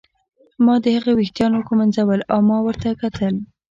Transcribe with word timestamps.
ما 0.65 0.75
د 0.83 0.85
هغې 0.95 1.13
ویښتان 1.15 1.51
ږمونځول 1.67 2.21
او 2.31 2.39
ما 2.49 2.57
ورته 2.65 2.89
کتل. 3.01 3.33